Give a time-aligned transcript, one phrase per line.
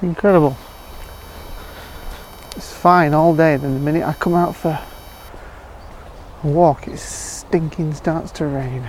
[0.00, 0.56] Incredible.
[2.54, 4.78] It's fine all day, then the minute I come out for
[6.44, 8.84] a walk, it stinking starts to rain.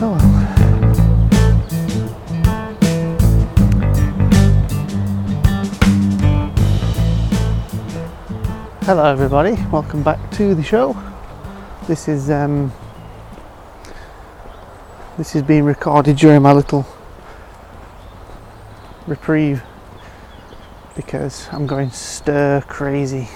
[0.00, 0.16] Oh.
[8.82, 10.96] Hello everybody, welcome back to the show.
[11.88, 12.70] This is um
[15.16, 16.86] this is being recorded during my little
[19.06, 19.62] reprieve
[20.94, 23.28] because I'm going stir crazy.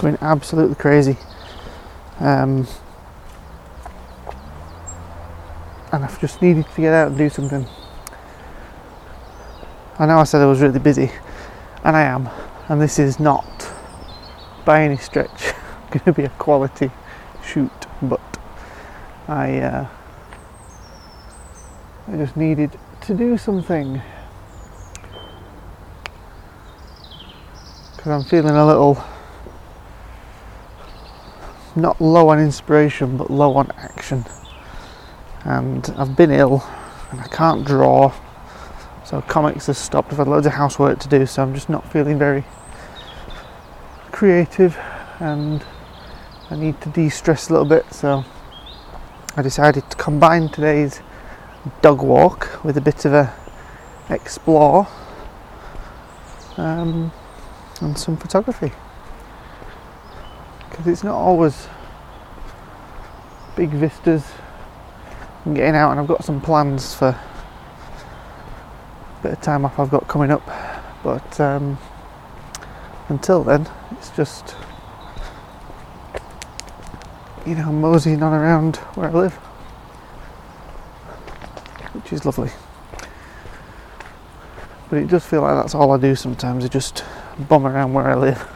[0.00, 1.16] Going absolutely crazy.
[2.20, 2.66] Um
[5.94, 7.66] and I've just needed to get out and do something.
[9.96, 11.08] I know I said I was really busy,
[11.84, 12.28] and I am,
[12.68, 13.72] and this is not
[14.64, 15.52] by any stretch
[15.90, 16.90] going to be a quality
[17.44, 17.70] shoot,
[18.02, 18.20] but
[19.28, 19.86] I uh,
[22.06, 24.02] I just needed to do something.
[27.96, 29.02] Because I'm feeling a little
[31.74, 34.24] not low on inspiration but low on action.
[35.44, 36.62] And I've been ill
[37.10, 38.12] and I can't draw.
[39.04, 40.12] So comics has stopped.
[40.12, 42.44] I've had loads of housework to do so I'm just not feeling very
[44.12, 44.76] creative
[45.20, 45.64] and
[46.50, 47.90] I need to de-stress a little bit.
[47.94, 48.24] So
[49.36, 51.00] I decided to combine today's
[51.80, 53.34] dog walk with a bit of a
[54.10, 54.86] explore
[56.56, 57.12] um,
[57.80, 58.72] and some photography.
[60.68, 61.68] Because it's not always
[63.56, 64.24] big vistas
[65.44, 67.20] and getting out and I've got some plans for a
[69.22, 70.44] bit of time off I've got coming up.
[71.02, 71.78] But um,
[73.08, 74.56] until then it's just
[77.46, 79.38] you know moseying on around where I live
[81.94, 82.50] which is lovely.
[84.90, 87.04] But it does feel like that's all I do sometimes I just
[87.48, 88.46] bum around where I live.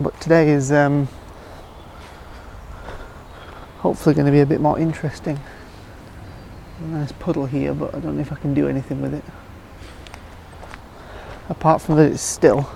[0.00, 1.06] But today is um,
[3.78, 5.38] hopefully going to be a bit more interesting.
[6.80, 9.24] A nice puddle here, but I don't know if I can do anything with it.
[11.48, 12.68] Apart from that, it's still,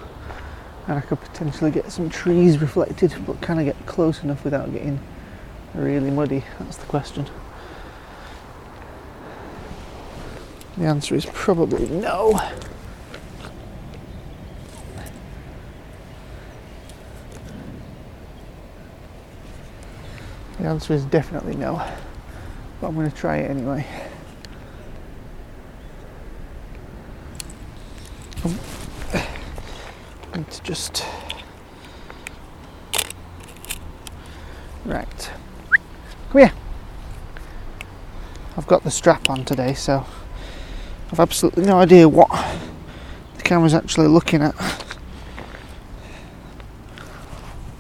[0.87, 4.73] and I could potentially get some trees reflected, but can I get close enough without
[4.73, 5.01] getting
[5.75, 6.45] really muddy?
[6.59, 7.27] That's the question.
[10.79, 12.39] The answer is probably no.
[20.59, 21.83] The answer is definitely no
[22.81, 23.87] but I'm going to try it anyway.
[28.45, 28.59] Um,
[30.37, 31.05] need to just
[34.85, 35.31] right.
[36.31, 36.53] Come here.
[38.57, 40.05] I've got the strap on today, so
[41.13, 42.29] I've absolutely no idea what
[43.37, 44.55] the camera's actually looking at.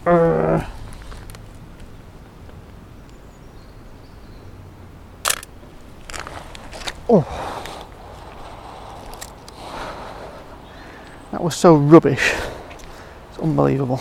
[0.06, 0.64] Uh,
[7.08, 7.24] Oh.
[11.32, 12.32] That was so rubbish.
[13.46, 14.00] Unbelievable.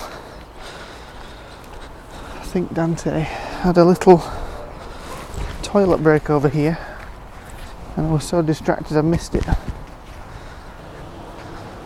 [2.33, 4.23] I think Dante had a little
[5.61, 6.79] toilet break over here
[7.95, 9.45] and I was so distracted I missed it.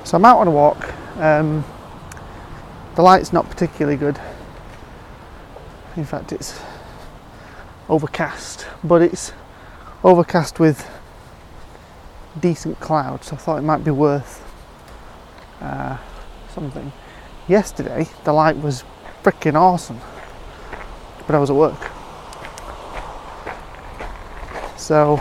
[0.06, 0.94] So I'm out on a walk.
[1.18, 1.66] Um,
[2.96, 4.18] the light's not particularly good.
[5.98, 6.62] In fact, it's
[7.90, 9.34] overcast, but it's
[10.06, 10.90] overcast with
[12.40, 14.50] decent clouds, so I thought it might be worth
[15.59, 15.98] uh,
[16.53, 16.94] something.
[17.50, 18.84] Yesterday, the light was
[19.24, 20.00] freaking awesome,
[21.26, 21.92] but I was at work.
[24.78, 25.20] So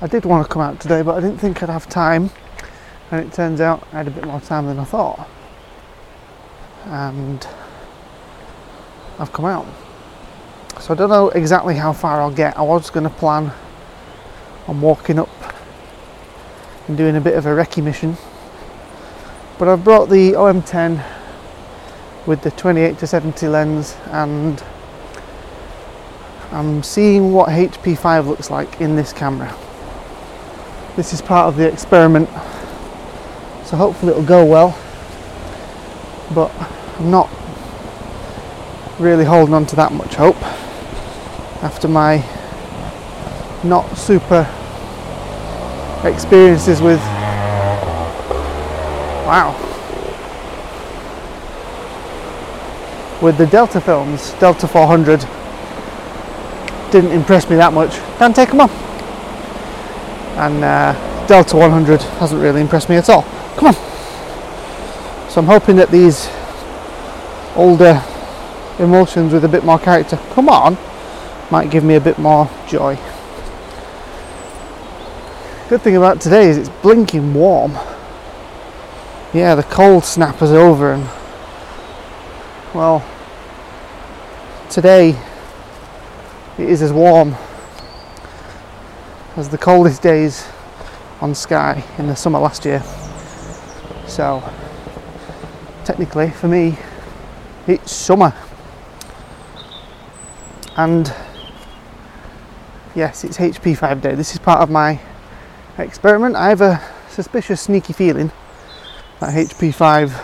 [0.00, 2.30] I did want to come out today, but I didn't think I'd have time,
[3.10, 5.28] and it turns out I had a bit more time than I thought.
[6.86, 7.46] And
[9.18, 9.66] I've come out.
[10.80, 12.56] So I don't know exactly how far I'll get.
[12.56, 13.52] I was going to plan
[14.66, 15.28] I'm walking up
[16.88, 18.16] and doing a bit of a recce mission.
[19.62, 21.06] But I've brought the OM10
[22.26, 24.60] with the 28 to 70 lens and
[26.50, 29.56] I'm seeing what HP5 looks like in this camera.
[30.96, 32.28] This is part of the experiment,
[33.64, 34.76] so hopefully it'll go well.
[36.34, 36.50] But
[36.98, 37.30] I'm not
[38.98, 40.42] really holding on to that much hope
[41.62, 42.16] after my
[43.62, 44.42] not super
[46.02, 47.00] experiences with
[49.32, 49.72] wow
[53.22, 55.20] with the Delta films, Delta 400
[56.90, 57.96] didn't impress me that much.
[58.18, 58.70] Can't take them on.
[60.36, 63.22] And uh, Delta 100 hasn't really impressed me at all.
[63.56, 63.74] Come on.
[65.30, 66.28] So I'm hoping that these
[67.54, 68.02] older
[68.80, 70.76] emulsions with a bit more character, come on,
[71.50, 72.96] might give me a bit more joy.
[75.68, 77.78] Good thing about today is it's blinking warm.
[79.34, 81.08] Yeah, the cold snap is over and
[82.74, 83.02] well
[84.68, 85.18] today
[86.58, 87.34] it is as warm
[89.38, 90.46] as the coldest days
[91.22, 92.82] on Skye in the summer last year.
[94.06, 94.42] So
[95.86, 96.76] technically for me
[97.66, 98.34] it's summer.
[100.76, 101.10] And
[102.94, 104.14] yes it's HP5 day.
[104.14, 105.00] This is part of my
[105.78, 106.36] experiment.
[106.36, 108.30] I have a suspicious sneaky feeling
[109.22, 110.20] that HP5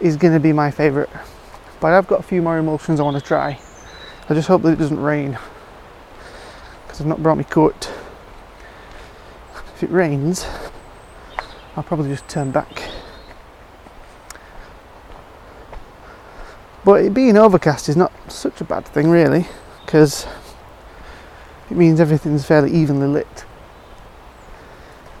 [0.00, 1.08] is going to be my favourite
[1.78, 3.60] but I've got a few more emulsions I want to try.
[4.28, 5.38] I just hope that it doesn't rain
[6.82, 7.88] because I've not brought my coat
[9.76, 10.44] if it rains
[11.76, 12.82] I'll probably just turn back.
[16.84, 19.46] But it being overcast is not such a bad thing, really,
[19.84, 20.26] because
[21.70, 23.44] it means everything's fairly evenly lit.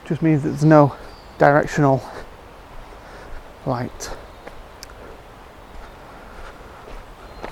[0.02, 0.96] It just means that there's no
[1.38, 2.02] directional
[3.66, 4.10] light.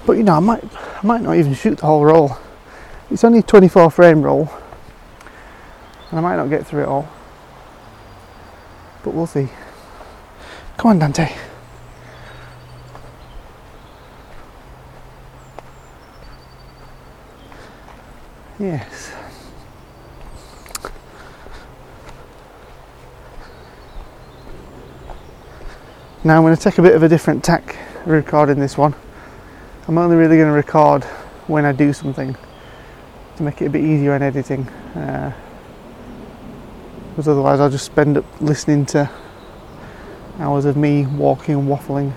[0.06, 2.36] But you know, I might, I might not even shoot the whole roll.
[3.10, 4.50] It's only a 24 frame roll,
[6.10, 7.08] and I might not get through it all.
[9.02, 9.48] But we'll see.
[10.76, 11.34] Come on, Dante.
[18.58, 19.12] Yes.
[26.26, 27.76] Now I'm going to take a bit of a different tack
[28.06, 28.94] recording this one.
[29.86, 31.04] I'm only really going to record
[31.48, 32.34] when I do something
[33.36, 34.66] to make it a bit easier in editing.
[34.96, 35.34] Uh,
[37.10, 39.10] because otherwise I'll just spend up listening to
[40.38, 42.10] hours of me walking and waffling.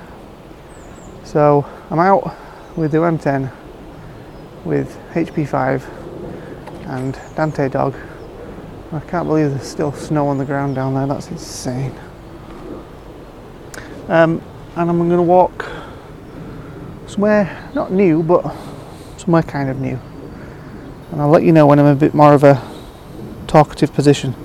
[1.26, 2.34] So I'm out
[2.78, 3.52] with the M10
[4.64, 5.84] with HP5
[6.88, 7.94] and Dante dog.
[8.94, 11.94] I can't believe there's still snow on the ground down there, that's insane.
[14.08, 14.42] Um,
[14.76, 15.66] and I'm going to walk
[17.08, 18.54] somewhere not new but
[19.18, 20.00] somewhere kind of new.
[21.12, 22.62] And I'll let you know when I'm a bit more of a
[23.48, 24.36] talkative position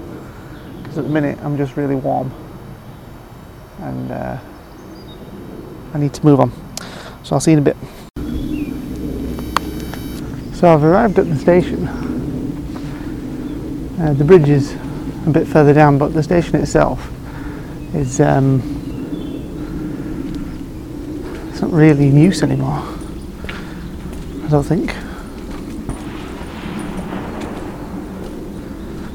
[0.82, 2.32] because at the minute I'm just really warm
[3.80, 4.38] and uh,
[5.94, 6.52] I need to move on.
[7.24, 7.76] So I'll see you in a bit.
[10.56, 11.88] So I've arrived at the station
[14.02, 14.72] uh, the bridge is
[15.26, 17.08] a bit further down, but the station itself
[17.94, 18.60] is um,
[21.62, 22.82] not really in use anymore.
[24.44, 24.92] I don't think.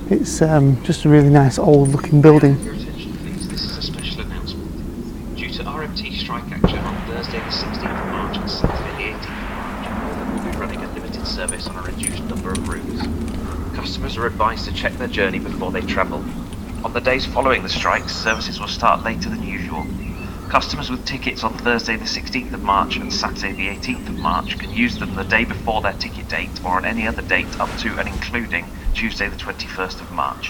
[0.09, 2.55] It's um, just a really nice old looking building.
[5.35, 9.25] Due to RMT strike action on Thursday the 16th of March and Saturday the 18th
[9.25, 13.75] of March, we'll be running a limited service on a reduced number of routes.
[13.75, 16.23] Customers are advised to check their journey before they travel.
[16.85, 19.56] On the days following the strikes, services will start later than usual.
[20.49, 24.57] Customers with tickets on Thursday the 16th of March and Saturday the 18th of March
[24.57, 27.75] can use them the day before their ticket date or on any other date up
[27.79, 30.49] to and including Tuesday the 21st of March.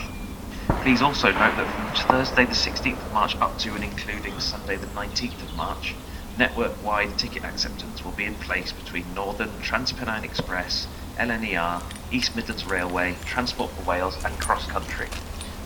[0.84, 4.76] Please also note that from Thursday the 16th of March up to and including Sunday
[4.76, 5.96] the 19th of March,
[6.38, 10.88] network-wide ticket acceptance will be in place between Northern Transpennine Express
[11.18, 15.10] LNER, East Midlands Railway, Transport for Wales and Cross Country.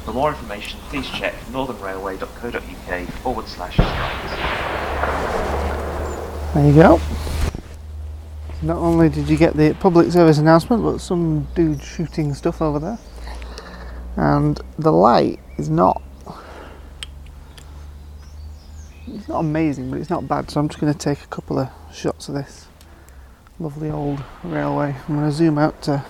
[0.06, 4.32] For more information, please check northernrailway.co.uk forward slash strikes.
[6.54, 7.00] There you go.
[8.64, 12.80] Not only did you get the public service announcement, but some dude shooting stuff over
[12.80, 13.00] there.
[14.18, 16.02] And the light is not.
[19.08, 20.50] It's not amazing, but it's not bad.
[20.50, 22.68] So I'm just going to take a couple of shots of this
[23.60, 24.96] lovely old railway.
[25.08, 26.04] I'm going to zoom out to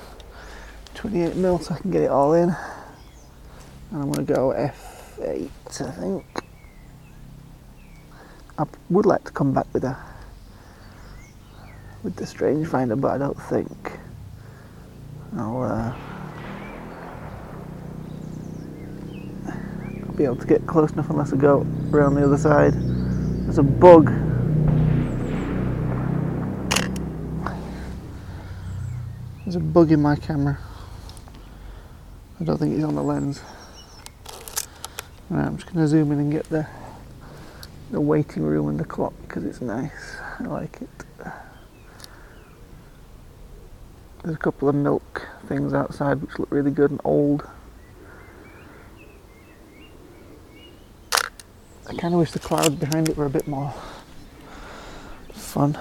[0.95, 2.55] 28 mil so I can get it all in.
[3.91, 5.49] And I'm going to go F8,
[5.81, 6.25] I think.
[8.57, 9.97] I would like to come back with a
[12.03, 13.99] with the strange finder, but I don't think
[15.37, 15.95] I'll, uh,
[20.07, 22.73] I'll be able to get close enough unless I go around the other side.
[22.73, 24.11] There's a bug
[29.43, 30.57] There's a bug in my camera.
[32.39, 33.41] I don't think it's on the lens.
[35.31, 36.67] Right, I'm just going to zoom in and get the,
[37.89, 39.13] the waiting room and the clock.
[39.21, 40.17] because it's nice.
[40.39, 40.89] I like it.
[44.21, 47.47] There's a couple of milk things outside which look really good and old.
[51.13, 53.73] I kind of wish the clouds behind it were a bit more
[55.31, 55.77] fun.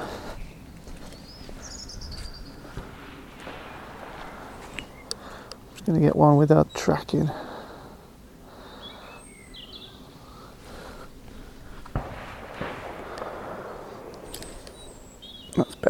[5.73, 7.29] Just gonna get one without tracking.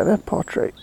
[0.00, 0.74] Better, portrait.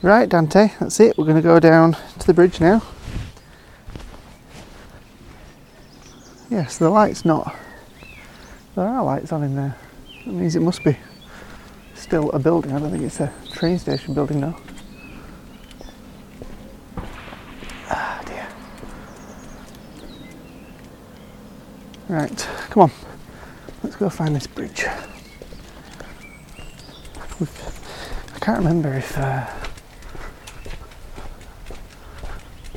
[0.00, 1.18] Right, Dante, that's it.
[1.18, 2.80] We're going to go down to the bridge now.
[6.48, 7.56] Yes, the light's not.
[8.76, 9.76] There are lights on in there.
[10.24, 10.96] That means it must be
[11.96, 12.70] still a building.
[12.70, 14.56] I don't think it's a train station building now.
[22.76, 22.90] Come on.
[23.82, 24.84] Let's go find this bridge.
[28.34, 29.16] I can't remember if.
[29.16, 29.46] Uh,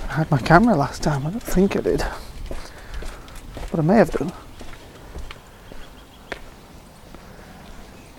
[0.03, 1.27] I had my camera last time.
[1.27, 2.05] I don't think I did.
[3.71, 4.31] But I may have done.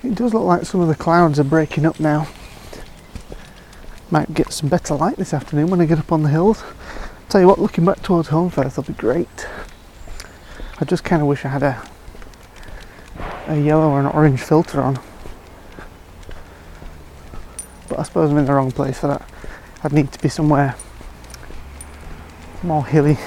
[0.02, 2.28] It does look like some of the clouds are breaking up now.
[4.10, 6.62] Might get some better light this afternoon when I get up on the hills.
[7.30, 9.46] Tell you what, looking back towards Holmfirth will be great.
[10.80, 11.82] I just kind of wish I had a
[13.46, 14.98] a yellow or an orange filter on.
[17.88, 19.28] But I suppose I'm in the wrong place for that.
[19.82, 20.76] I'd need to be somewhere
[22.62, 23.18] more hilly,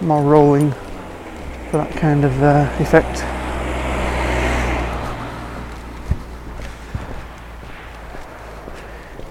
[0.00, 0.70] more rolling
[1.70, 3.20] for that kind of uh, effect.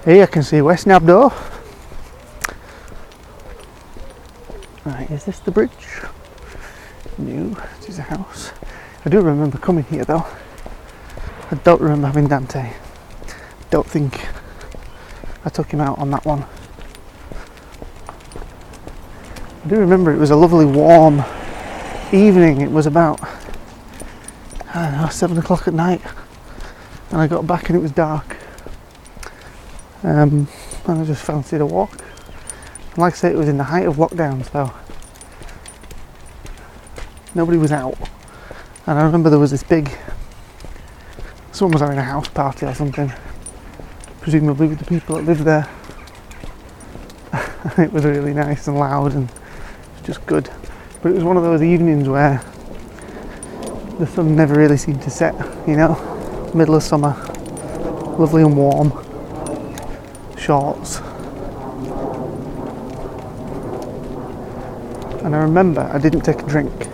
[0.04, 1.32] Here I can see West Nab though.
[4.84, 5.70] Right, is this the bridge?
[7.16, 8.50] No, it is a house.
[9.03, 10.26] I do remember coming here though.
[11.48, 12.72] I don't remember having Dante.
[13.70, 14.26] Don't think
[15.44, 16.44] I took him out on that one.
[19.64, 21.22] I do remember it was a lovely warm
[22.12, 22.60] evening.
[22.60, 23.20] It was about
[24.74, 26.02] know seven o'clock at night,
[27.12, 28.36] and I got back and it was dark.
[30.02, 30.48] Um,
[30.86, 31.92] and I just fancied a walk.
[32.90, 34.74] And like I say, it was in the height of lockdown, so
[37.32, 37.96] nobody was out.
[38.86, 39.90] And I remember there was this big.
[41.52, 43.10] Someone was having a house party or something,
[44.20, 45.66] presumably with the people that lived there.
[47.78, 49.32] it was really nice and loud and
[50.02, 50.50] just good.
[51.00, 52.44] But it was one of those evenings where
[53.98, 55.34] the sun never really seemed to set,
[55.66, 55.94] you know,
[56.54, 57.14] middle of summer,
[58.18, 58.90] lovely and warm,
[60.36, 60.98] shorts.
[65.24, 66.86] And I remember I didn't take a drink,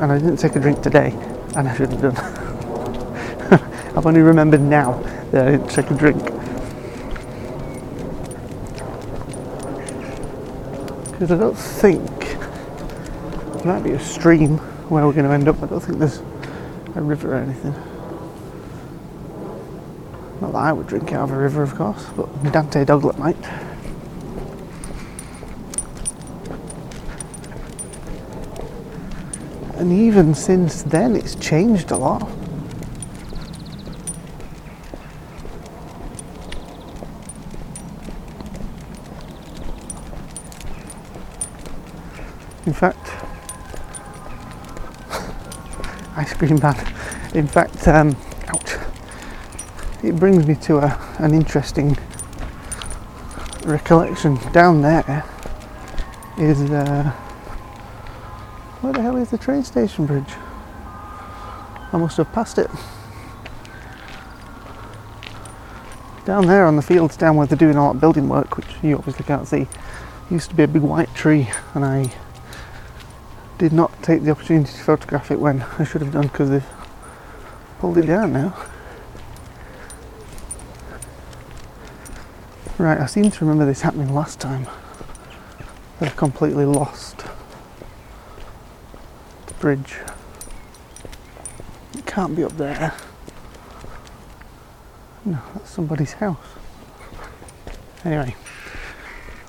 [0.00, 1.10] and I didn't take a drink today,
[1.56, 2.16] and I should have done.
[3.96, 6.22] I've only remembered now that I didn't take a drink.
[11.12, 14.58] Because I don't think there might be a stream
[14.90, 15.62] where we're going to end up.
[15.62, 16.18] I don't think there's
[16.94, 17.72] a river or anything.
[20.42, 23.36] Not that I would drink out of a river, of course, but Dante Doglet might.
[29.86, 32.22] And even since then, it's changed a lot.
[42.66, 42.98] In fact,
[46.16, 46.74] ice cream van.
[47.32, 48.16] In fact, um,
[48.48, 48.74] ouch,
[50.02, 51.96] it brings me to a, an interesting
[53.64, 54.34] recollection.
[54.50, 55.22] Down there
[56.38, 57.12] is uh,
[58.86, 60.32] where the hell is the train station bridge?
[61.92, 62.70] I must have passed it.
[66.24, 68.96] Down there on the fields, down where they're doing all that building work, which you
[68.96, 69.66] obviously can't see,
[70.30, 72.12] used to be a big white tree, and I
[73.58, 76.66] did not take the opportunity to photograph it when I should have done because they've
[77.80, 78.56] pulled it down now.
[82.78, 84.68] Right, I seem to remember this happening last time.
[86.00, 87.24] I've completely lost
[89.60, 89.96] bridge.
[91.96, 92.94] It can't be up there.
[95.24, 96.36] No, that's somebody's house.
[98.04, 98.36] Anyway,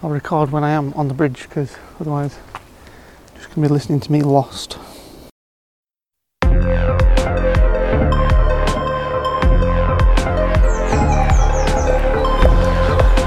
[0.02, 2.38] I'll record when I am on the bridge because otherwise
[3.34, 4.78] you're just to be listening to me lost.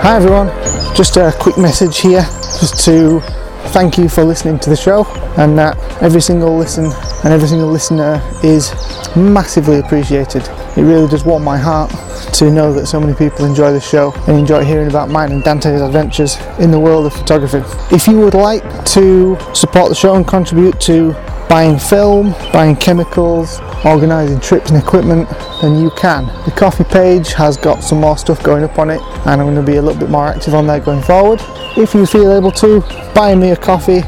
[0.03, 0.49] Hi everyone,
[0.97, 2.23] just a quick message here
[2.59, 3.21] just to
[3.69, 5.05] thank you for listening to the show
[5.37, 6.87] and that every single listen
[7.25, 8.73] and every single listener is
[9.17, 10.43] massively appreciated.
[10.77, 11.91] It really does warm my heart
[12.35, 15.43] to know that so many people enjoy the show and enjoy hearing about mine and
[15.43, 17.63] Dante's adventures in the world of photography.
[17.95, 21.13] If you would like to support the show and contribute to
[21.49, 25.29] buying film, buying chemicals, organising trips and equipment,
[25.61, 26.27] then you can.
[26.45, 29.55] The Ko-fi page has got some more stuff going up on it and I'm going
[29.55, 31.41] to be a little bit more active on there going forward.
[31.77, 32.81] If you feel able to,
[33.15, 34.03] buying me a coffee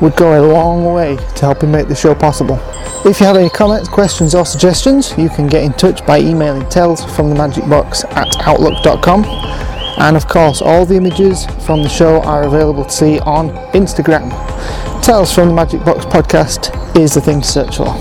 [0.00, 2.58] would go a long way to helping make the show possible.
[3.04, 6.68] If you have any comments, questions or suggestions, you can get in touch by emailing
[6.68, 9.24] tales from the magic box at outlook.com.
[9.98, 14.30] And of course, all the images from the show are available to see on Instagram.
[15.02, 17.94] Tales from the Magic Box podcast is the thing to search for.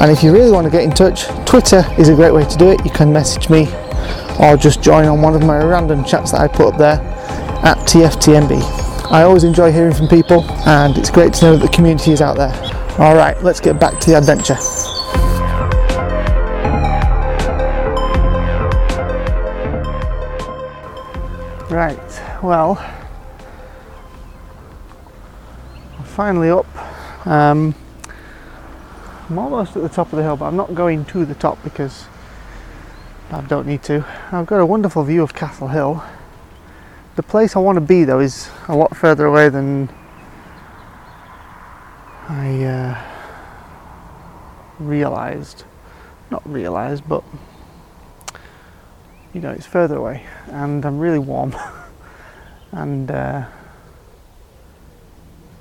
[0.00, 2.56] And if you really want to get in touch, Twitter is a great way to
[2.56, 2.84] do it.
[2.84, 3.68] You can message me
[4.40, 7.00] or just join on one of my random chats that I put up there
[7.64, 9.10] at TFTMB.
[9.10, 12.20] I always enjoy hearing from people and it's great to know that the community is
[12.20, 12.52] out there.
[12.98, 14.56] Alright, let's get back to the adventure.
[21.70, 22.78] Right, well,
[25.98, 26.66] I'm finally up.
[27.26, 27.74] Um,
[29.30, 31.62] I'm almost at the top of the hill, but I'm not going to the top
[31.64, 32.04] because
[33.30, 34.04] I don't need to.
[34.30, 36.04] I've got a wonderful view of Castle Hill.
[37.16, 39.88] The place I want to be though is a lot further away than
[42.28, 43.02] I uh,
[44.78, 45.64] realised.
[46.30, 47.24] Not realised, but
[49.32, 51.56] you know, it's further away, and I'm really warm,
[52.72, 53.46] and uh,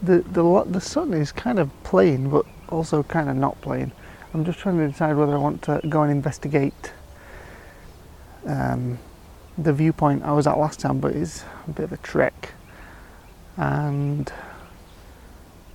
[0.02, 3.92] the the the sun is kind of playing, but also kind of not playing.
[4.34, 6.92] I'm just trying to decide whether I want to go and investigate
[8.46, 8.98] um,
[9.58, 12.54] the viewpoint I was at last time, but it's a bit of a trek,
[13.58, 14.32] and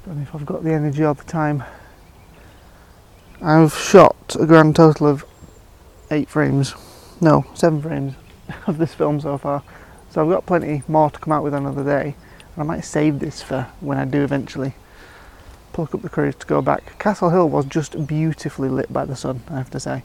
[0.05, 1.63] don't know if I've got the energy all the time.
[3.41, 5.25] I've shot a grand total of
[6.11, 6.75] eight frames,
[7.21, 8.15] no, seven frames
[8.67, 9.63] of this film so far.
[10.11, 12.17] So I've got plenty more to come out with another day.
[12.55, 14.75] And I might save this for when I do eventually
[15.79, 16.99] pluck up the courage to go back.
[16.99, 20.03] Castle Hill was just beautifully lit by the sun, I have to say.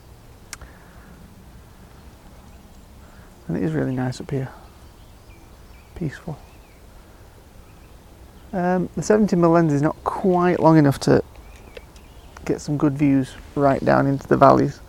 [3.48, 4.50] And it is really nice up here.
[5.96, 6.38] Peaceful.
[8.52, 11.24] Um, the 70mm lens is not quite long enough to
[12.46, 14.80] get some good views right down into the valleys.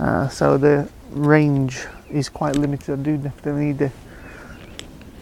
[0.00, 2.98] Uh, so the range is quite limited.
[2.98, 3.92] I do definitely need the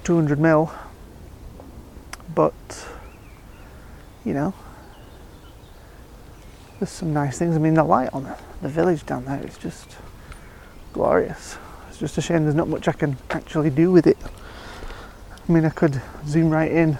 [0.04, 0.72] 200 mil,
[2.34, 2.54] but
[4.24, 4.54] you know,
[6.78, 7.56] there's some nice things.
[7.56, 9.96] I mean, the light on the, village down there is just
[10.92, 11.58] glorious.
[11.88, 14.18] It's just a shame there's not much I can actually do with it.
[15.48, 16.98] I mean, I could zoom right in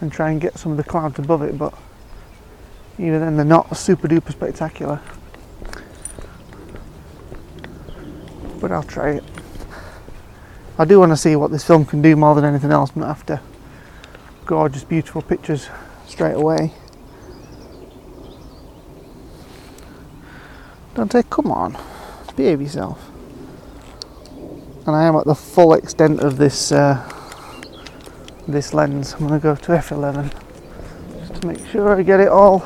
[0.00, 1.74] and try and get some of the clouds above it, but
[2.98, 5.00] even then, they're not super duper spectacular.
[8.60, 9.24] But I'll try it.
[10.78, 13.08] I do want to see what this film can do more than anything else, not
[13.08, 13.40] after
[14.46, 15.68] gorgeous, beautiful pictures
[16.06, 16.72] straight away.
[20.96, 21.76] Dante, come on,
[22.36, 23.10] behave yourself.
[24.86, 26.96] And I am at the full extent of this uh,
[28.48, 29.12] this lens.
[29.12, 30.32] I'm going to go to f11
[31.18, 32.60] just to make sure I get it all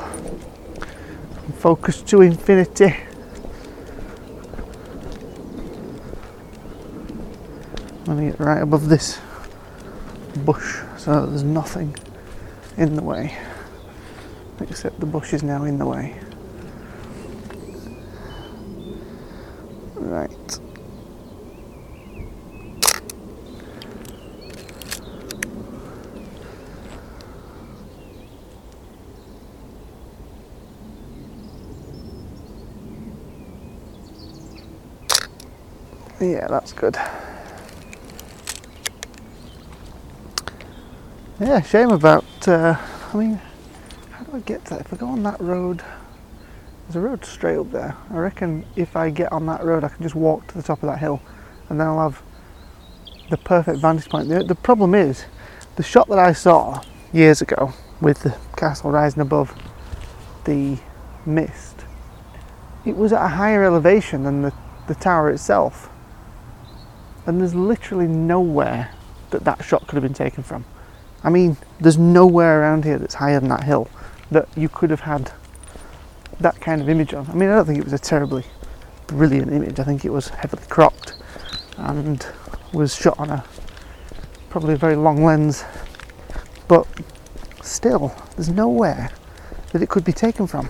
[1.57, 2.95] focused to infinity.
[7.99, 9.19] I'm going to get right above this
[10.45, 11.93] bush so there's nothing
[12.77, 13.37] in the way
[14.61, 16.15] except the bush is now in the way.
[19.95, 20.59] Right.
[36.21, 36.95] Yeah, that's good.
[41.39, 42.47] Yeah, shame about.
[42.47, 42.75] Uh,
[43.11, 43.41] I mean,
[44.11, 44.81] how do I get to that?
[44.81, 45.81] If I go on that road,
[46.83, 47.97] there's a road straight up there.
[48.11, 50.83] I reckon if I get on that road, I can just walk to the top
[50.83, 51.23] of that hill,
[51.69, 52.21] and then I'll have
[53.31, 54.29] the perfect vantage point.
[54.29, 55.25] The, the problem is,
[55.75, 59.59] the shot that I saw years ago with the castle rising above
[60.45, 60.77] the
[61.25, 61.77] mist,
[62.85, 64.53] it was at a higher elevation than the,
[64.87, 65.87] the tower itself
[67.25, 68.91] and there's literally nowhere
[69.29, 70.65] that that shot could have been taken from.
[71.23, 73.89] I mean, there's nowhere around here that's higher than that hill
[74.31, 75.31] that you could have had
[76.39, 77.29] that kind of image on.
[77.29, 78.43] I mean, I don't think it was a terribly
[79.07, 79.79] brilliant image.
[79.79, 81.13] I think it was heavily cropped
[81.77, 82.25] and
[82.73, 83.43] was shot on a
[84.49, 85.63] probably a very long lens,
[86.67, 86.85] but
[87.61, 89.09] still, there's nowhere
[89.71, 90.69] that it could be taken from.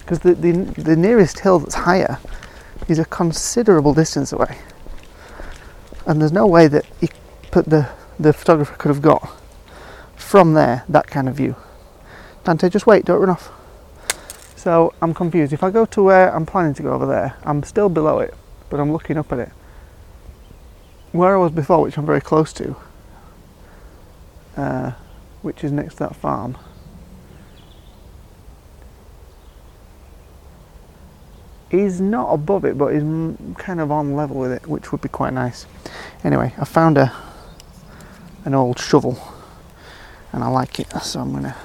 [0.00, 2.18] Because the, the, the nearest hill that's higher
[2.88, 4.58] is a considerable distance away.
[6.06, 7.10] And there's no way that he
[7.50, 7.88] put the,
[8.18, 9.28] the photographer could have got
[10.14, 11.56] from there that kind of view.
[12.44, 13.50] Dante, just wait, don't run off.
[14.54, 15.52] So I'm confused.
[15.52, 18.34] If I go to where I'm planning to go over there, I'm still below it,
[18.70, 19.50] but I'm looking up at it.
[21.12, 22.76] Where I was before, which I'm very close to,
[24.56, 24.92] uh,
[25.42, 26.56] which is next to that farm,
[31.70, 33.02] is not above it, but is
[33.56, 35.66] kind of on level with it, which would be quite nice.
[36.24, 37.12] Anyway, I found a
[38.44, 39.18] an old shovel,
[40.32, 41.56] and I like it, so I'm gonna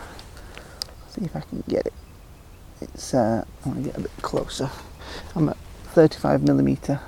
[1.10, 1.94] see if I can get it.
[2.82, 4.70] It's uh, I'm gonna get a bit closer.
[5.36, 5.58] I'm at
[5.94, 7.00] 35 millimeter,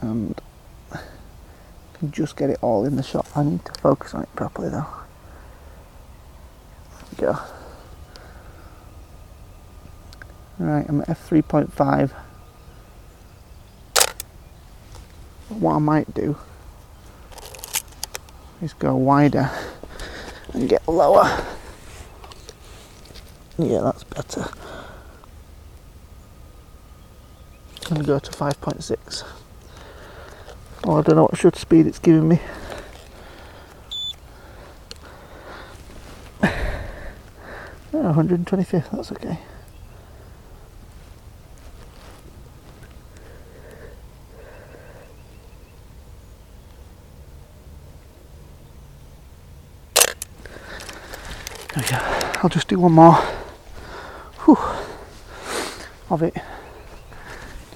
[0.00, 0.38] and
[2.02, 3.28] can just get it all in the shot.
[3.36, 4.88] I need to focus on it properly though.
[7.16, 7.38] There we go.
[10.58, 12.10] Right, I'm at f3.5.
[15.48, 16.36] What I might do
[18.62, 19.50] is go wider
[20.52, 21.44] and get lower.
[23.58, 24.48] Yeah, that's better.
[27.90, 29.24] And go to 5.6.
[30.84, 32.40] Oh, I don't know what shutter speed it's giving me.
[37.94, 39.38] Oh, 125th, that's okay.
[51.74, 52.31] There we go.
[52.42, 53.14] I'll just do one more
[54.44, 54.58] whew,
[56.10, 56.34] of it.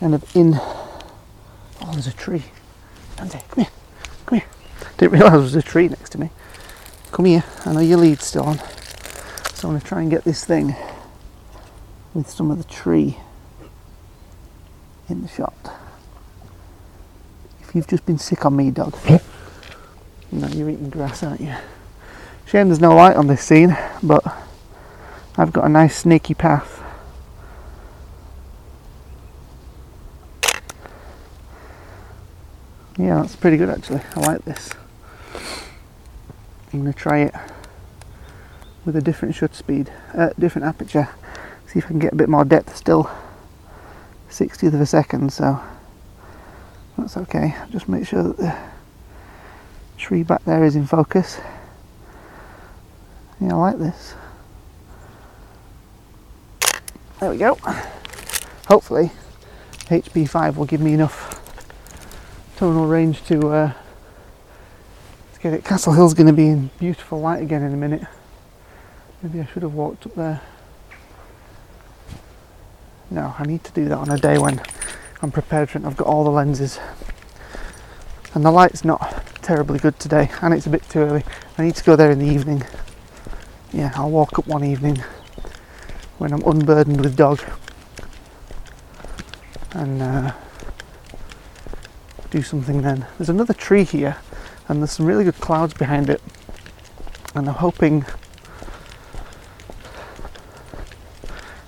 [0.01, 0.55] Kind of in.
[0.57, 2.43] Oh, there's a tree.
[3.15, 3.73] Dante, come here.
[4.27, 4.49] Come here.
[4.99, 6.31] Didn't realise there was a tree next to me.
[7.13, 7.45] Come here.
[7.65, 8.59] I know your lead's still on.
[9.55, 10.75] So I'm going to try and get this thing
[12.13, 13.19] with some of the tree
[15.09, 15.55] in the shot.
[17.61, 18.97] If you've just been sick on me, dog.
[20.33, 21.55] no, you're eating grass, aren't you?
[22.47, 24.25] Shame there's no light on this scene, but
[25.47, 26.83] I've got a nice snaky path.
[32.99, 34.01] Yeah, that's pretty good actually.
[34.17, 34.71] I like this.
[36.73, 37.35] I'm going to try it
[38.85, 41.11] with a different shutter speed, uh, different aperture.
[41.69, 43.09] See if I can get a bit more depth still.
[44.29, 45.61] 60th of a second, so
[46.99, 47.55] that's okay.
[47.71, 48.57] Just make sure that the
[49.97, 51.39] tree back there is in focus.
[53.41, 54.15] Yeah, I like this.
[57.19, 57.55] There we go.
[58.69, 59.11] Hopefully,
[59.87, 61.41] HP5 will give me enough
[62.59, 63.73] tonal range to, uh,
[65.33, 65.65] to get it.
[65.65, 68.03] Castle Hill's going to be in beautiful light again in a minute.
[69.23, 70.43] Maybe I should have walked up there.
[73.11, 74.61] No, I need to do that on a day when
[75.23, 75.85] I'm prepared for it.
[75.85, 76.79] And I've got all the lenses.
[78.35, 81.25] And the light's not terribly good today, and it's a bit too early.
[81.57, 82.63] I need to go there in the evening.
[83.73, 85.03] Yeah, I'll walk up one evening
[86.19, 87.41] when I'm unburdened with dog
[89.73, 90.33] and uh,
[92.31, 93.07] do something then.
[93.19, 94.17] There's another tree here,
[94.69, 96.23] and there's some really good clouds behind it,
[97.35, 98.05] and I'm hoping.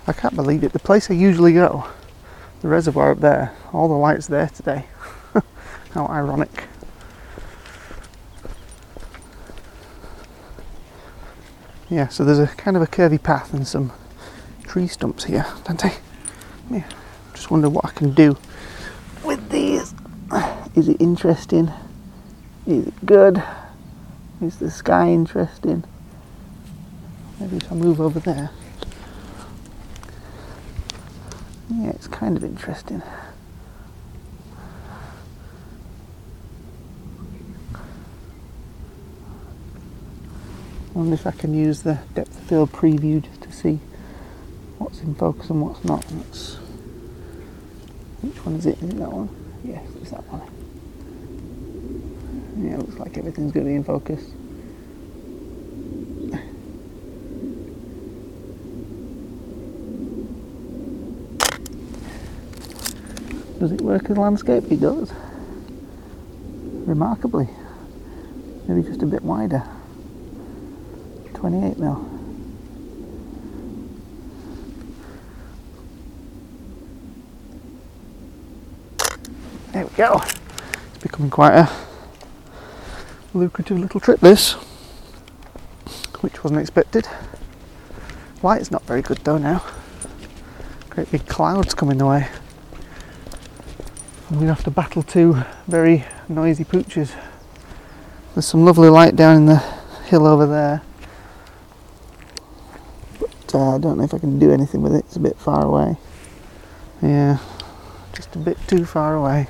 [0.06, 0.72] I can't believe it.
[0.72, 1.86] The place I usually go,
[2.62, 4.86] the reservoir up there, all the lights there today.
[5.92, 6.64] How ironic.
[11.90, 13.92] Yeah, so there's a kind of a curvy path and some
[14.68, 15.90] tree stumps here, Dante.
[16.70, 16.84] Yeah,
[17.32, 18.36] just wonder what I can do
[19.24, 19.94] with these.
[20.74, 21.72] Is it interesting?
[22.66, 23.42] Is it good?
[24.42, 25.84] Is the sky interesting?
[27.40, 28.50] Maybe if I move over there.
[31.70, 33.02] Yeah, it's kind of interesting.
[40.92, 43.78] wonder if I can use the depth of field preview just to see
[44.98, 46.02] what's in focus and what's not.
[46.02, 46.54] That's,
[48.22, 48.82] which one is it?
[48.82, 49.28] Is it that one?
[49.64, 50.42] Yes, it's that one.
[52.64, 54.24] Yeah, it looks like everything's going to be in focus.
[63.60, 64.64] Does it work as landscape?
[64.70, 65.12] It does.
[66.86, 67.48] Remarkably.
[68.66, 69.62] Maybe just a bit wider.
[71.34, 72.07] 28 mil.
[79.98, 80.22] Go.
[80.22, 81.68] It's becoming quite a
[83.34, 84.52] lucrative little trip this,
[86.20, 87.08] which wasn't expected.
[88.40, 89.64] Light's not very good though now.
[90.88, 92.28] Great big clouds coming the way.
[94.30, 97.12] I'm going to have to battle two very noisy pooches.
[98.34, 99.58] There's some lovely light down in the
[100.06, 100.82] hill over there.
[103.18, 105.36] But uh, I don't know if I can do anything with it, it's a bit
[105.38, 105.96] far away.
[107.02, 107.38] Yeah,
[108.14, 109.48] just a bit too far away.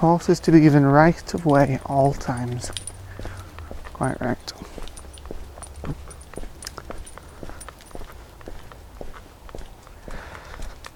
[0.00, 2.72] Horses to be given right of way at all times.
[3.92, 4.52] Quite right.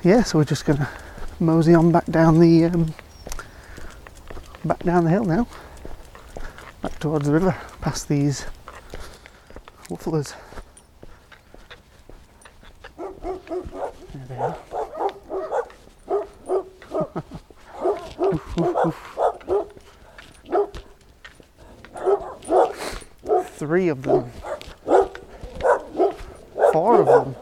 [0.03, 0.89] Yeah, so we're just gonna
[1.39, 2.95] mosey on back down the um,
[4.65, 5.47] back down the hill now,
[6.81, 8.47] back towards the river, past these
[9.91, 10.35] wooflers.
[14.15, 14.57] There they are.
[23.57, 24.31] Three of them.
[26.73, 27.35] Four of them.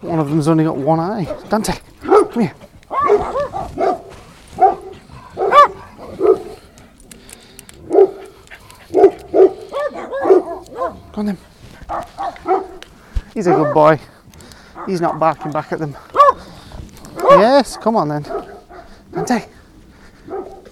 [0.00, 1.43] One of them's only got one eye.
[1.54, 2.54] Dante, come here.
[11.12, 11.38] Come on then.
[13.34, 14.00] He's a good boy.
[14.86, 15.96] He's not barking back at them.
[17.30, 18.26] Yes, come on then.
[19.12, 19.46] Dante,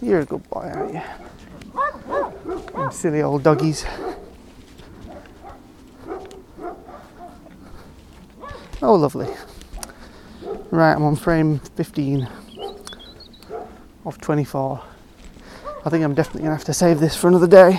[0.00, 1.02] you're a good boy, aren't you?
[2.72, 3.86] Them silly old doggies.
[8.82, 9.28] Oh, lovely.
[10.72, 12.26] Right, I'm on frame 15
[14.06, 14.82] of 24.
[15.84, 17.78] I think I'm definitely going to have to save this for another day.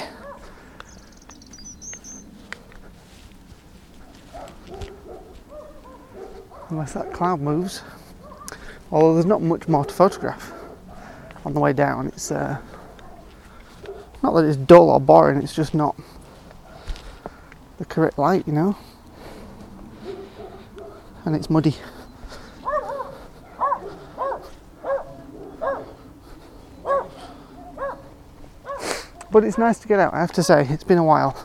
[6.70, 7.82] Unless that cloud moves.
[8.92, 10.54] Although there's not much more to photograph
[11.46, 12.10] on the way down.
[12.10, 12.60] It's uh,
[14.22, 15.96] not that it's dull or boring, it's just not
[17.80, 18.78] the correct light, you know?
[21.26, 21.76] and it's muddy.
[29.34, 30.68] But it's nice to get out, I have to say.
[30.70, 31.36] It's been a while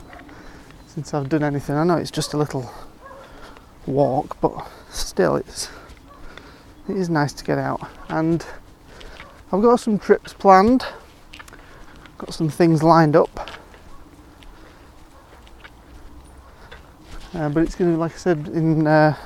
[0.85, 1.75] since I've done anything.
[1.75, 2.71] I know it's just a little
[3.87, 4.53] walk, but
[4.91, 5.69] still it's
[6.87, 7.81] it is nice to get out.
[8.07, 8.45] And
[9.51, 10.85] I've got some trips planned.
[12.19, 13.49] Got some things lined up.
[17.33, 19.17] Uh, but it's going to like I said in uh,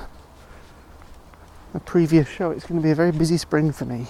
[1.74, 4.06] a previous show, it's going to be a very busy spring for me.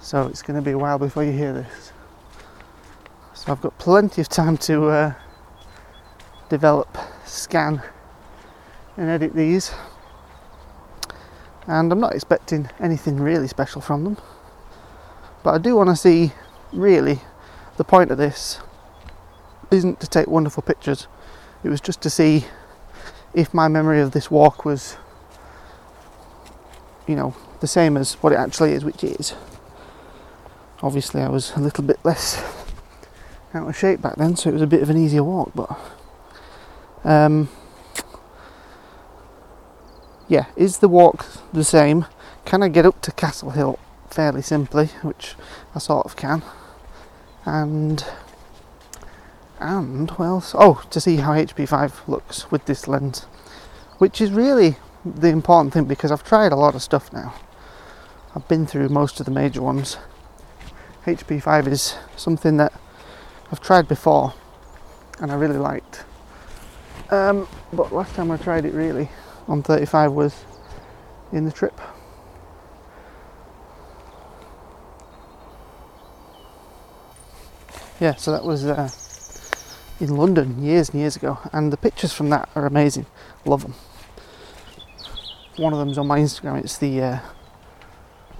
[0.00, 1.93] So it's going to be a while before you hear this.
[3.44, 5.14] So I've got plenty of time to uh,
[6.48, 7.82] develop, scan,
[8.96, 9.70] and edit these.
[11.66, 14.16] And I'm not expecting anything really special from them.
[15.42, 16.32] But I do want to see,
[16.72, 17.20] really,
[17.76, 18.60] the point of this
[19.70, 21.06] isn't to take wonderful pictures.
[21.62, 22.46] It was just to see
[23.34, 24.96] if my memory of this walk was
[27.06, 29.34] you know, the same as what it actually is, which is.
[30.82, 32.42] Obviously, I was a little bit less
[33.54, 35.78] out of shape back then, so it was a bit of an easier walk, but.
[37.04, 37.48] Um,
[40.28, 42.06] yeah, is the walk the same?
[42.44, 43.78] Can I get up to Castle Hill
[44.10, 45.34] fairly simply, which
[45.74, 46.42] I sort of can?
[47.44, 48.04] And
[49.60, 53.20] and well, oh, to see how HP5 looks with this lens,
[53.98, 57.34] which is really the important thing because I've tried a lot of stuff now.
[58.34, 59.98] I've been through most of the major ones.
[61.06, 62.72] HP5 is something that
[63.54, 64.34] I've tried before
[65.20, 66.02] and I really liked.
[67.10, 69.08] Um, but last time I tried it really
[69.46, 70.44] on 35 was
[71.30, 71.80] in the trip.
[78.00, 78.90] Yeah, so that was uh,
[80.00, 83.06] in London years and years ago, and the pictures from that are amazing.
[83.44, 83.74] Love them
[85.58, 86.58] one of them's on my Instagram.
[86.58, 87.18] It's the uh,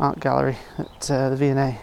[0.00, 1.80] art gallery at uh, the V&A.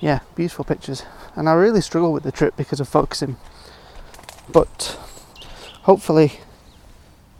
[0.00, 1.02] Yeah, beautiful pictures.
[1.36, 3.36] And I really struggle with the trip because of focusing.
[4.52, 4.98] But
[5.82, 6.40] hopefully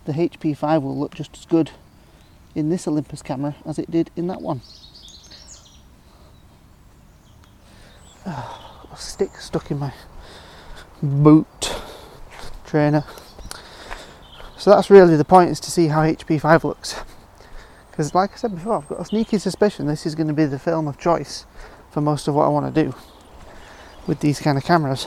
[0.05, 1.71] the HP5 will look just as good
[2.55, 4.63] in this Olympus camera as it did in that one.
[8.93, 9.95] Oh, stick stuck in my
[11.03, 11.75] boot
[12.67, 13.05] trainer.
[14.59, 16.97] So that's really the point is to see how HP5 looks.
[17.91, 20.45] Because like I said before, I've got a sneaky suspicion this is going to be
[20.45, 21.47] the film of choice
[21.91, 22.95] for most of what I want to do
[24.07, 25.07] with these kind of cameras.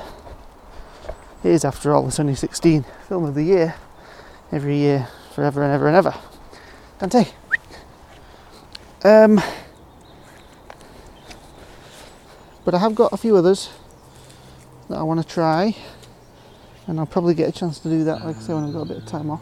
[1.44, 3.76] It is, after all, the Sony 16 film of the year,
[4.52, 6.16] every year, forever and ever and ever.
[7.00, 7.26] Dante.
[9.04, 9.42] Um,
[12.64, 13.70] but I have got a few others
[14.88, 15.76] that I want to try,
[16.88, 18.84] and I'll probably get a chance to do that, like I say, when I've got
[18.84, 19.42] a bit of time off.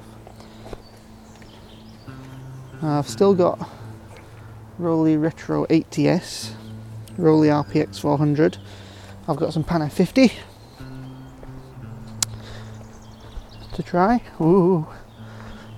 [2.82, 3.70] I've still got
[4.80, 6.54] Rollei Retro 80s,
[7.18, 8.58] Rollei RPX 400.
[9.28, 10.32] I've got some Pan F 50
[13.74, 14.22] to try.
[14.42, 14.88] Ooh.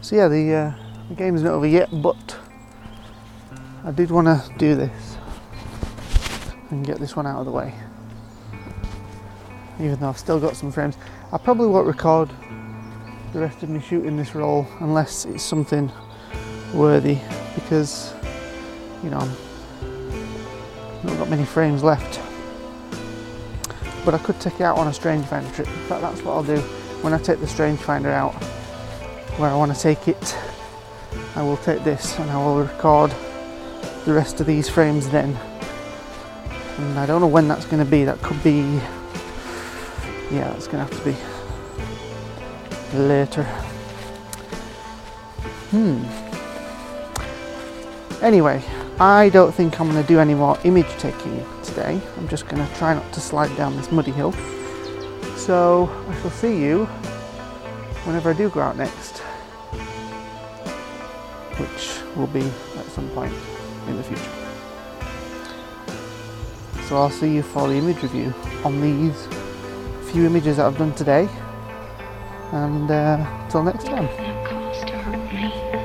[0.02, 0.74] So yeah, the, uh,
[1.10, 2.38] the game's not over yet, but
[3.84, 5.18] I did want to do this
[6.72, 7.74] and get this one out of the way.
[9.80, 10.98] Even though I've still got some frames,
[11.32, 12.30] I probably won't record
[13.34, 15.92] the rest of me shooting this roll unless it's something
[16.74, 17.18] worthy
[17.56, 18.14] because
[19.04, 22.23] you know I've not got many frames left.
[24.06, 25.68] But I could take it out on a rangefinder trip.
[25.68, 26.60] In fact, that's what I'll do
[27.02, 28.34] when I take the rangefinder out.
[29.40, 30.38] Where I want to take it,
[31.36, 33.12] I will take this and I will record
[34.06, 35.38] the rest of these frames then.
[36.78, 38.04] And I don't know when that's going to be.
[38.04, 38.62] That could be,
[40.32, 41.16] yeah, that's going to have to be
[42.98, 43.44] later.
[45.72, 46.04] Hmm.
[48.24, 48.64] Anyway,
[49.04, 52.00] I don't think I'm going to do any more image taking today.
[52.18, 54.32] I'm just going to try not to slide down this muddy hill.
[55.36, 56.86] So I shall see you
[58.06, 59.18] whenever I do go out next,
[61.60, 63.34] which will be at some point
[63.90, 64.24] in the future.
[66.88, 69.28] So I'll see you for the image review on these
[70.14, 71.28] few images that I've done today.
[72.54, 75.83] And uh, till next time.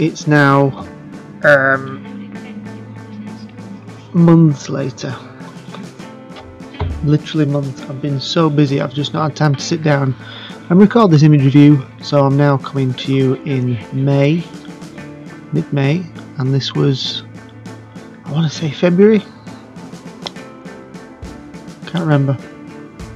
[0.00, 0.88] It's now
[1.42, 2.02] um,
[4.14, 5.14] months later.
[7.04, 7.82] Literally months.
[7.82, 10.14] I've been so busy, I've just not had time to sit down
[10.70, 11.86] and record this image review.
[12.02, 14.42] So I'm now coming to you in May,
[15.52, 16.02] mid May,
[16.38, 17.22] and this was,
[18.24, 19.22] I want to say February.
[21.86, 22.38] Can't remember.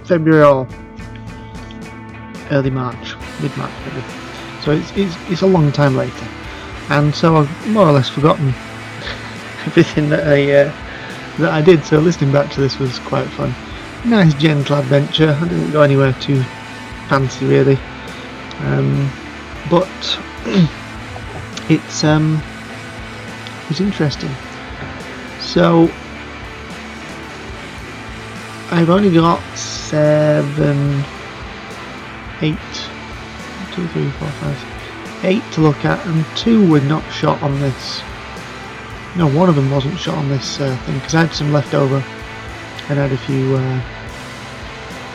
[0.05, 0.69] February or
[2.51, 4.05] early March, mid March maybe.
[4.63, 6.27] So it's, it's, it's a long time later.
[6.91, 8.49] And so I've more or less forgotten
[9.67, 10.73] everything that I uh,
[11.39, 11.85] that I did.
[11.85, 13.55] So listening back to this was quite fun.
[14.05, 15.37] Nice gentle adventure.
[15.41, 16.43] I didn't go anywhere too
[17.09, 17.79] fancy really,
[18.61, 19.11] um,
[19.71, 20.21] but
[21.71, 22.43] it's um,
[23.71, 24.31] it's interesting.
[25.41, 25.91] So
[28.71, 31.05] I've only got seven,
[32.41, 32.59] eight,
[33.73, 34.74] two, three, four, five,
[35.25, 38.01] eight to look at, and two were not shot on this.
[39.17, 41.75] No, one of them wasn't shot on this uh, thing because I had some left
[41.75, 41.97] over,
[42.89, 43.81] and I had a few uh,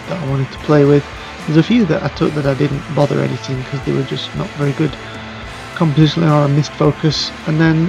[0.09, 1.05] that I wanted to play with.
[1.45, 4.33] There's a few that I took that I didn't bother editing because they were just
[4.35, 4.91] not very good
[5.75, 7.87] compositionally or I missed focus, and then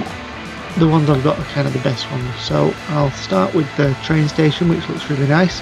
[0.77, 2.33] the ones I've got are kind of the best ones.
[2.39, 5.61] So I'll start with the train station, which looks really nice.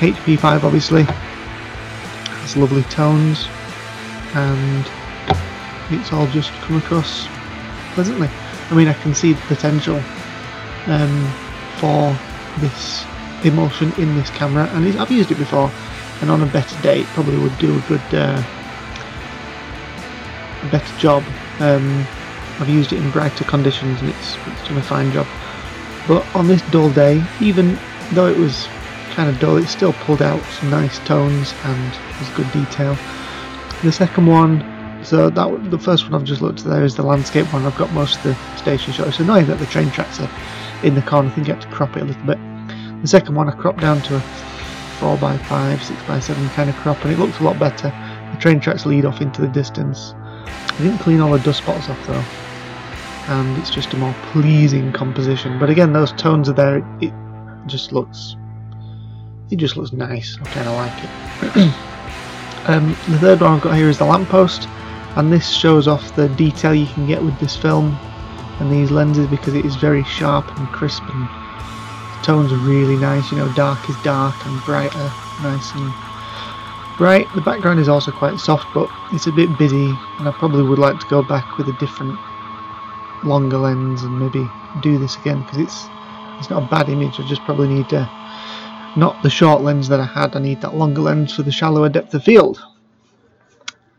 [0.00, 3.46] HP5 obviously has lovely tones,
[4.34, 4.86] and
[5.90, 7.26] it's all just come across
[7.94, 8.28] pleasantly.
[8.70, 10.00] I mean, I can see the potential
[10.86, 11.32] um,
[11.78, 12.16] for
[12.60, 13.04] this
[13.44, 15.70] emulsion in this camera, and I've used it before,
[16.20, 18.42] and on a better day, it probably would do a good, uh,
[20.62, 21.24] a better job.
[21.58, 22.06] Um,
[22.60, 25.26] I've used it in brighter conditions, and it's, it's done a fine job.
[26.06, 27.78] But on this dull day, even
[28.12, 28.68] though it was
[29.10, 32.96] kind of dull, it still pulled out some nice tones and was good detail.
[33.82, 34.60] The second one,
[35.02, 37.64] so that the first one I've just looked at there is the landscape one.
[37.64, 39.08] I've got most of the station shot.
[39.08, 40.30] It's annoying that the train tracks are
[40.82, 41.28] in the corner.
[41.28, 42.38] I think I have to crop it a little bit.
[43.02, 44.22] The second one I cropped down to a
[45.00, 47.88] 4x5, 6x7 kind of crop, and it looks a lot better.
[48.32, 50.14] The train tracks lead off into the distance.
[50.46, 52.24] I didn't clean all the dust spots off though,
[53.32, 55.58] and it's just a more pleasing composition.
[55.58, 56.78] But again, those tones are there.
[57.00, 57.12] It, it
[57.66, 58.36] just looks,
[59.50, 60.38] it just looks nice.
[60.40, 61.74] I kind of like it.
[62.68, 64.68] um, the third one I've got here is the lamppost,
[65.20, 67.94] and this shows off the detail you can get with this film
[68.58, 72.96] and these lenses because it is very sharp and crisp and the tones are really
[72.96, 73.30] nice.
[73.30, 75.12] You know, dark is dark and brighter,
[75.42, 75.92] nice and
[76.96, 77.28] bright.
[77.34, 80.78] The background is also quite soft, but it's a bit busy, and I probably would
[80.78, 82.18] like to go back with a different,
[83.22, 84.48] longer lens and maybe
[84.80, 85.86] do this again because it's
[86.38, 87.20] it's not a bad image.
[87.20, 88.08] I just probably need to
[88.96, 90.34] not the short lens that I had.
[90.34, 92.58] I need that longer lens for the shallower depth of field.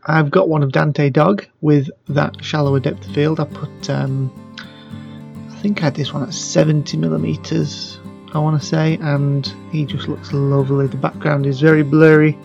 [0.04, 3.38] I've got one of Dante Dog with that shallower depth of field.
[3.38, 4.32] I put, um,
[5.50, 8.00] I think I had this one at 70 millimeters,
[8.34, 10.88] I want to say, and he just looks lovely.
[10.88, 12.36] The background is very blurry,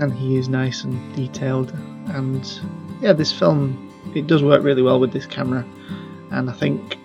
[0.00, 1.70] and he is nice and detailed.
[2.06, 2.60] And
[3.02, 3.82] yeah, this film
[4.14, 5.66] it does work really well with this camera,
[6.30, 6.98] and I think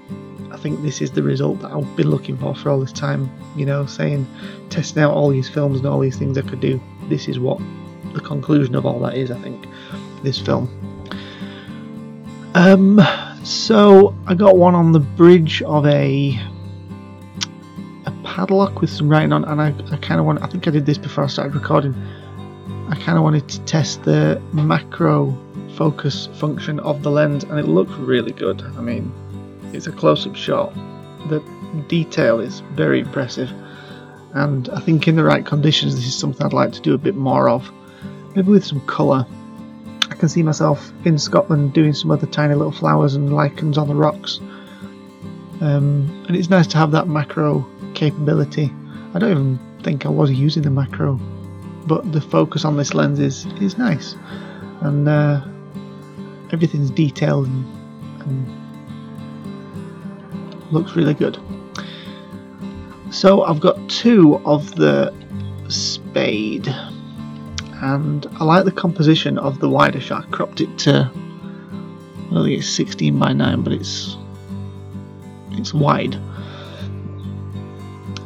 [0.52, 3.30] I think this is the result that I've been looking for for all this time.
[3.58, 4.26] You know, saying
[4.70, 6.80] testing out all these films and all these things I could do.
[7.10, 7.60] This is what
[8.14, 9.32] the conclusion of all that is.
[9.32, 9.66] I think
[10.24, 10.70] this film.
[12.54, 13.02] Um,
[13.44, 16.40] so I got one on the bridge of a
[18.06, 20.42] a padlock with some writing on, and I, I kind of want.
[20.42, 21.96] I think I did this before I started recording.
[22.90, 25.38] I kind of wanted to test the macro
[25.76, 28.62] focus function of the lens, and it looked really good.
[28.62, 29.14] I mean,
[29.74, 30.74] it's a close-up shot.
[31.30, 31.42] The
[31.88, 33.50] detail is very impressive,
[34.34, 36.98] and I think in the right conditions, this is something I'd like to do a
[36.98, 37.72] bit more of.
[38.36, 39.26] Maybe with some colour.
[40.22, 43.96] Can see myself in Scotland doing some other tiny little flowers and lichens on the
[43.96, 44.40] rocks.
[45.62, 47.66] Um, and it's nice to have that macro
[47.96, 48.72] capability.
[49.16, 51.20] I don't even think I was using the macro,
[51.88, 54.16] but the focus on this lens is, is nice.
[54.82, 55.42] And uh,
[56.52, 57.66] everything's detailed and,
[58.22, 58.48] and
[60.72, 61.40] looks really good.
[63.10, 65.12] So I've got two of the
[65.68, 66.72] spade
[67.82, 70.26] and I like the composition of the wider shot.
[70.26, 71.12] I cropped it to
[72.32, 74.16] well, it's 16 by 9, but it's
[75.52, 76.16] it's wide.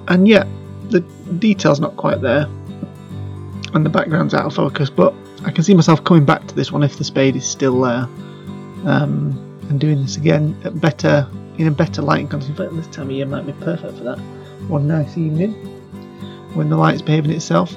[0.07, 0.45] And yeah,
[0.89, 0.99] the
[1.39, 2.45] detail's not quite there,
[3.73, 4.91] and the background's out of focus.
[4.91, 7.81] But I can see myself coming back to this one if the spade is still
[7.81, 8.07] there,
[8.85, 11.27] um, and doing this again at better
[11.57, 12.61] in a better lighting condition.
[12.61, 14.19] In this time of year might be perfect for that.
[14.67, 15.53] One nice evening
[16.53, 17.75] when the light's behaving itself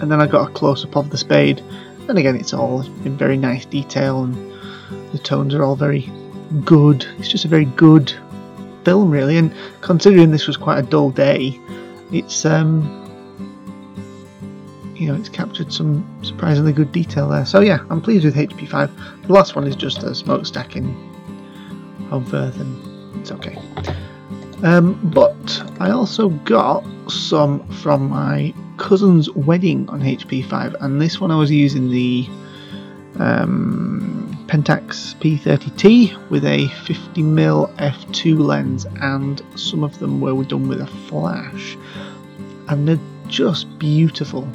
[0.00, 1.60] and then I got a close up of the spade.
[2.08, 4.34] And again, it's all in very nice detail, and
[5.12, 6.10] the tones are all very
[6.64, 7.06] good.
[7.18, 8.12] It's just a very good
[8.84, 9.38] film, really.
[9.38, 11.58] And considering this was quite a dull day,
[12.12, 13.00] it's um,
[14.94, 17.46] you know, it's captured some surprisingly good detail there.
[17.46, 19.26] So yeah, I'm pleased with HP5.
[19.26, 20.94] The last one is just a smokestack in
[22.10, 23.56] Holmfirth, and it's okay.
[24.62, 28.54] Um, but I also got some from my
[28.84, 32.28] cousin's wedding on HP5, and this one I was using the
[33.18, 40.82] um, Pentax P30T with a 50mm f2 lens, and some of them were done with
[40.82, 41.78] a flash,
[42.68, 44.46] and they're just beautiful.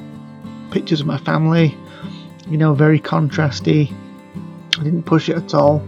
[0.70, 1.76] Pictures of my family,
[2.48, 3.92] you know, very contrasty.
[4.78, 5.84] I didn't push it at all.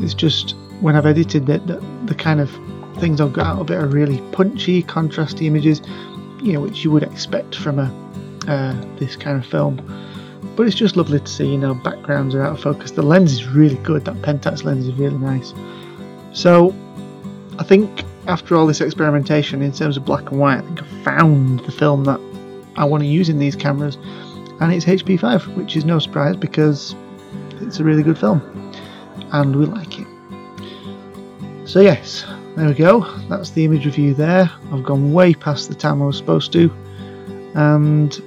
[0.00, 2.50] It's just when I've edited it, the, the kind of
[2.98, 5.80] things I've got out of it are really punchy, contrasty images
[6.42, 7.92] you know, which you would expect from a
[8.48, 9.76] uh, this kind of film.
[10.56, 12.90] But it's just lovely to see, you know, backgrounds are out of focus.
[12.90, 14.04] The lens is really good.
[14.04, 15.54] That Pentax lens is really nice.
[16.32, 16.74] So,
[17.58, 21.04] I think after all this experimentation in terms of black and white, I think I
[21.04, 22.20] found the film that
[22.76, 23.96] I want to use in these cameras,
[24.60, 26.94] and it's HP5, which is no surprise because
[27.60, 28.40] it's a really good film,
[29.32, 30.06] and we like it.
[31.64, 32.24] So yes,
[32.56, 34.50] there we go, that's the image review there.
[34.72, 36.70] I've gone way past the time I was supposed to.
[37.54, 38.20] And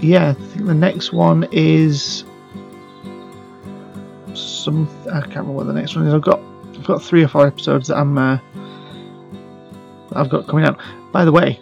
[0.00, 2.24] yeah, I think the next one is
[4.34, 6.14] some I can't remember what the next one is.
[6.14, 6.40] I've got
[6.74, 8.38] I've got three or four episodes that I'm uh,
[10.08, 10.80] that I've got coming out.
[11.12, 11.60] By the way,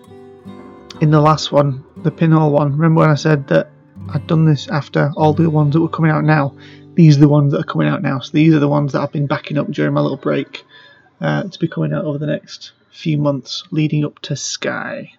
[1.00, 3.70] in the last one, the pinhole one, remember when I said that
[4.14, 6.54] I'd done this after all the ones that were coming out now?
[6.94, 8.20] These are the ones that are coming out now.
[8.20, 10.64] So these are the ones that I've been backing up during my little break
[11.20, 15.12] uh, to be coming out over the next few months leading up to Skye.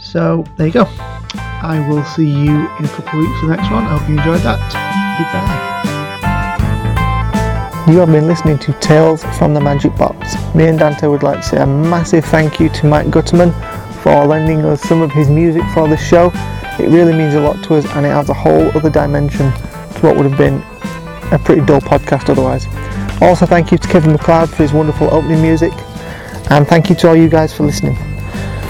[0.00, 0.86] So there you go.
[1.60, 3.84] I will see you in a couple of weeks for the next one.
[3.84, 4.58] I hope you enjoyed that.
[5.18, 5.68] Goodbye.
[7.92, 10.36] You have been listening to Tales from the Magic Box.
[10.54, 13.52] Me and Dante would like to say a massive thank you to Mike Gutterman
[14.02, 16.30] for lending us some of his music for this show.
[16.78, 20.00] It really means a lot to us and it adds a whole other dimension to
[20.02, 20.62] what would have been
[21.32, 22.66] a pretty dull podcast otherwise.
[23.20, 25.72] Also, thank you to Kevin MacLeod for his wonderful opening music,
[26.50, 27.96] and thank you to all you guys for listening.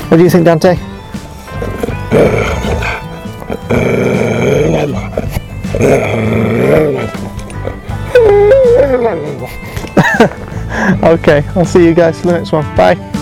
[0.07, 0.77] What do you think, Dante?
[11.05, 12.65] okay, I'll see you guys for the next one.
[12.75, 13.18] Bye.